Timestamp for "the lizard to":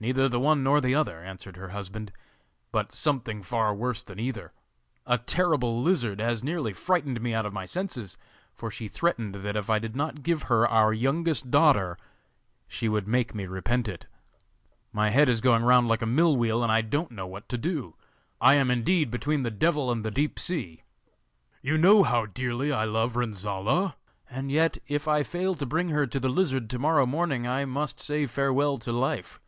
26.18-26.80